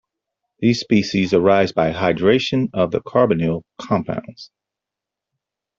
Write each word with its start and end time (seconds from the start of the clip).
These 0.57 0.79
species 0.79 1.31
arise 1.31 1.73
by 1.73 1.91
hydration 1.93 2.69
of 2.73 2.89
the 2.89 3.01
carbonyl 3.01 3.61
compounds. 3.79 4.49